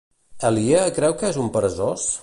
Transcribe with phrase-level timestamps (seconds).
[0.49, 2.13] Ellie creu que és un peresós?